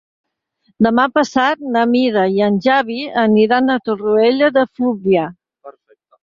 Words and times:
Demà 0.85 1.03
passat 1.17 1.61
na 1.75 1.83
Mira 1.91 2.23
i 2.37 2.41
en 2.45 2.57
Xavi 2.67 2.97
aniran 3.25 3.75
a 3.75 3.77
Torroella 3.91 4.51
de 4.57 4.65
Fluvià. 4.73 5.29